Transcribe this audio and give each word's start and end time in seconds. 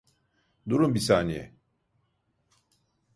Durun 0.69 0.95
bir 0.95 0.99
saniye. 0.99 1.51